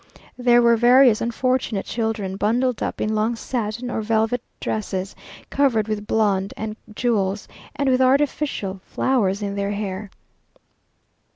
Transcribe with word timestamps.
There 0.35 0.63
were 0.63 0.77
various 0.77 1.21
unfortunate 1.21 1.85
children 1.85 2.35
bundled 2.35 2.81
up 2.81 2.99
in 2.99 3.13
long 3.13 3.35
satin 3.35 3.91
or 3.91 4.01
velvet 4.01 4.41
dresses, 4.59 5.15
covered 5.51 5.87
with 5.87 6.07
blond 6.07 6.55
and 6.57 6.75
jewels, 6.95 7.47
and 7.75 7.87
with 7.87 8.01
artificial 8.01 8.81
flowers 8.83 9.43
in 9.43 9.53
their 9.53 9.73
hair. 9.73 10.09